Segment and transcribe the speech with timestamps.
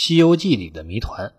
[0.00, 1.32] 西游记》里的谜团：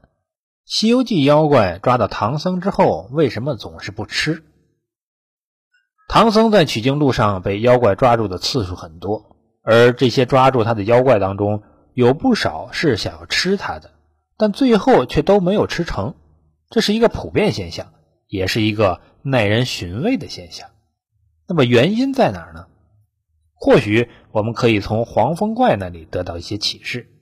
[0.65, 4.43] 西游记妖怪抓到唐僧之后，为什么总是不吃？
[6.09, 13.91] 唐僧在取经路上被妖怪抓住的次数很多，而这些抓住他的妖怪当中，有不少是想要吃他的，
[14.35, 16.15] 但最后却都没有吃成。
[16.69, 17.93] 这是一个普遍现象，
[18.27, 20.69] 也是一个耐人寻味的现象。
[21.47, 22.67] 那么原因在哪儿呢？
[23.53, 27.15] 或许我们可以从黄风怪那里得到一些启示。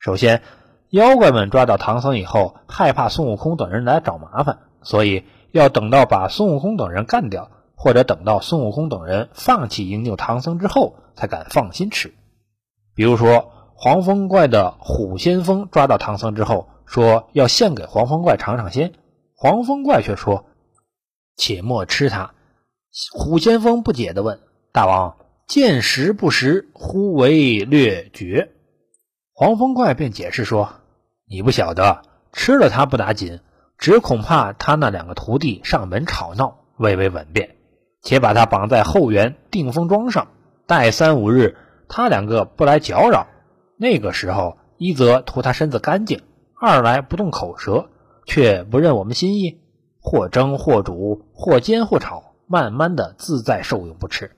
[0.00, 0.40] 首先，
[0.88, 12.14] 妖怪们抓到唐僧以后，害怕孙悟空等人来找麻烦，所以要等到把孙悟空等人干掉，或者等到孙悟空等人放弃营救唐僧之后，才敢放心吃。
[12.94, 18.94] 比如说，黄风怪的虎先锋抓到唐僧之后，说要献给黄风怪尝尝鲜，
[19.34, 20.46] 黄风怪却说
[21.36, 22.32] ：“且莫吃它。”
[23.12, 24.40] 虎先锋不解地问
[24.72, 28.52] ：“大王，见食不食，忽为略绝？”
[29.40, 30.68] 黄风怪便解释说
[31.26, 33.40] ：“你不晓得，吃了他不打紧，
[33.78, 37.56] 只恐怕他那两个徒弟上门吵闹，未为稳便。
[38.02, 40.28] 且把他绑在后园定风桩上，
[40.66, 41.56] 待三五日，
[41.88, 43.28] 他两个不来搅扰，
[43.78, 46.20] 那个时候，一则图他身子干净，
[46.60, 47.88] 二来不动口舌，
[48.26, 49.62] 却不认我们心意，
[50.02, 54.32] 或蒸或煮，或煎或炒。”慢慢的自在受用不吃。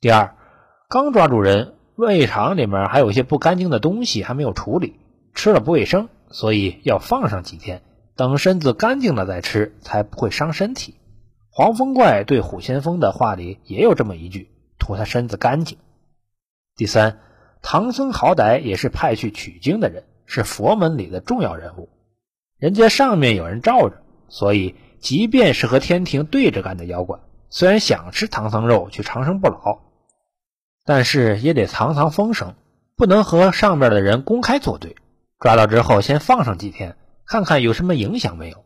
[0.00, 0.34] 第二，
[0.88, 5.00] 刚抓住人，胃肠里面还有一些不干净的东西还没有处理，
[5.34, 7.82] 吃了不卫生，所以要放上几天，
[8.16, 10.94] 等身子干净了再吃，才不会伤身体。
[11.50, 15.78] 黄风怪对虎先锋的话里也有这么一句，图他身子干净。
[16.76, 17.20] 第三，
[17.62, 21.88] 唐僧好歹也是派去取经的人，是佛门里的重要人物，
[22.58, 24.74] 人家上面有人罩着，所以。
[25.00, 27.18] 即便是和天庭对着干的妖怪，
[27.50, 29.80] 虽然想吃唐僧肉去长生不老，
[30.84, 32.54] 但是也得藏藏风声，
[32.96, 34.96] 不能和上边的人公开作对。
[35.38, 36.96] 抓到之后，先放上几天，
[37.26, 38.64] 看看有什么影响没有。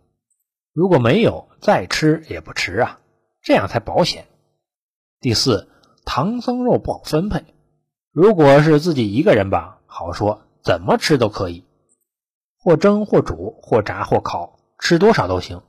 [0.73, 3.01] 如果没有，再吃也不迟啊，
[3.43, 4.27] 这样才保险。
[5.21, 5.69] 第四，
[6.05, 7.45] 唐僧肉不好分配。
[8.13, 11.65] 如果是自己一个人吧，好说，怎么吃都可以，
[12.59, 15.63] 或蒸或煮或炸或烤，吃多少都行。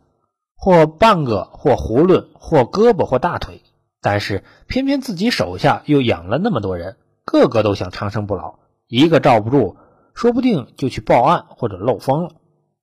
[0.56, 3.64] 或半个，或囫囵，或胳膊，或大腿，
[4.02, 9.78] 但是偏偏自己手下又养了那么多人，个个都想长生不老，一个罩不住，
[10.14, 12.32] 说不定就去报案或者漏风了。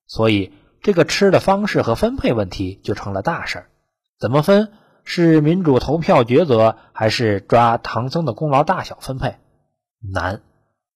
[0.07, 3.71] 所以这个吃的方式和分配问题就成了大事儿。
[4.19, 4.73] 怎么分？
[5.05, 9.37] 是民主投票抉择，还是抓唐僧的功劳大小分配？
[10.13, 10.43] 难，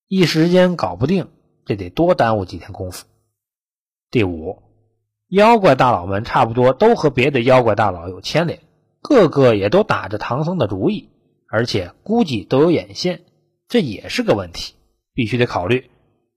[0.09, 1.29] 一时间搞不定，
[1.65, 3.07] 这得多耽误几天功夫。
[4.11, 4.63] 第五。
[5.29, 8.59] 妖怪大佬们差不多都和别的妖怪大佬有牵连，
[9.01, 11.09] 个个也都打着唐僧的主意，
[11.49, 13.23] 而且估计都有眼线，
[13.69, 14.75] 这也是个问题，
[15.15, 15.91] 必须得考虑。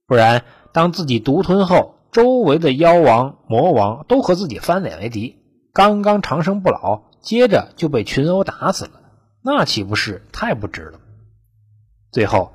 [0.07, 5.37] 不然，当自己独吞后，周围的妖王、魔王都和自己翻脸为敌，
[5.73, 9.01] 刚刚长生不老，接着就被群殴打死了，
[9.43, 10.99] 那岂不是太不值了？
[12.11, 12.51] 最后，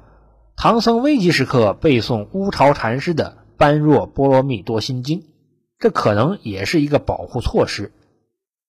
[0.57, 5.21] 唐僧危急时刻背诵乌巢禅师的《般若波罗蜜多心经》。
[5.79, 7.93] 这可能也是一个保护措施。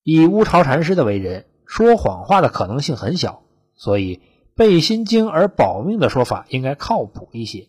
[0.04, 3.44] 以乌巢禅师的为人，说谎话的可能性很小，
[3.76, 4.22] 所以
[4.56, 7.68] 背心经而保命的说法应该靠谱一些。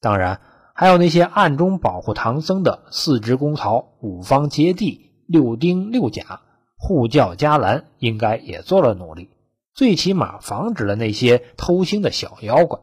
[0.00, 0.40] 当然，
[0.74, 6.40] 还有那些暗中保护唐僧的四支公曹、五方揭谛、六丁六甲、
[6.76, 9.30] 护教伽蓝，应该也做了努力，
[9.74, 12.80] 最起码防止了那些偷腥的小妖怪。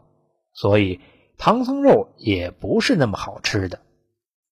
[0.54, 1.00] 所以，
[1.38, 3.80] 唐僧肉也不是那么好吃的。